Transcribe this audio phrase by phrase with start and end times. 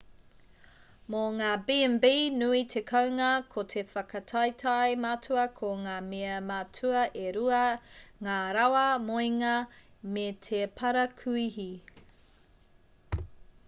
[1.15, 7.27] mō ngā b&b nui te kounga ko te whakataetae matua ko ngā mea matua e
[7.37, 7.61] rua
[8.31, 9.55] ngā rawa moenga
[10.17, 11.69] me te parakuihi